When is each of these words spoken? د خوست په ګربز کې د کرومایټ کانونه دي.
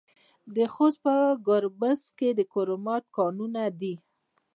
د 0.55 0.57
خوست 0.73 0.99
په 1.05 1.13
ګربز 1.47 2.01
کې 2.17 2.29
د 2.37 2.39
کرومایټ 2.53 3.05
کانونه 3.17 3.61
دي. 3.79 3.95